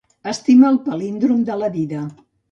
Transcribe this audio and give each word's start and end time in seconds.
Estima 0.29 0.69
el 0.69 0.79
palíndrom 0.87 1.43
de 1.51 1.57
la 1.65 1.69
dida. 1.77 2.01